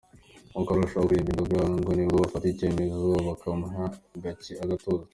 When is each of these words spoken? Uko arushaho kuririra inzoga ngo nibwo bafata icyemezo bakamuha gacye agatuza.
Uko 0.59 0.69
arushaho 0.71 1.05
kuririra 1.07 1.31
inzoga 1.31 1.59
ngo 1.79 1.89
nibwo 1.93 2.15
bafata 2.23 2.45
icyemezo 2.49 3.09
bakamuha 3.27 3.83
gacye 4.23 4.53
agatuza. 4.63 5.05